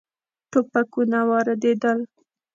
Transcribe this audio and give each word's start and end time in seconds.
ټوپکونه 0.51 1.19
واردېدل. 1.29 1.99